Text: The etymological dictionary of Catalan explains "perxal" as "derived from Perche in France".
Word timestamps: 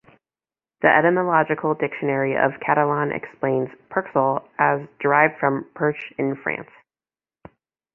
The 0.81 0.87
etymological 0.87 1.75
dictionary 1.75 2.35
of 2.35 2.59
Catalan 2.59 3.11
explains 3.11 3.69
"perxal" 3.91 4.43
as 4.57 4.81
"derived 4.99 5.39
from 5.39 5.69
Perche 5.75 6.11
in 6.17 6.35
France". 6.37 6.71